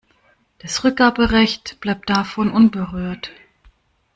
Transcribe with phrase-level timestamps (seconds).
[0.57, 3.29] Das Rückgaberecht bleibt davon unberührt.